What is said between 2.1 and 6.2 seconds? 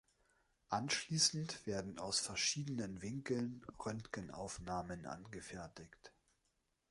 verschiedenen Winkeln Röntgenaufnahmen angefertigt.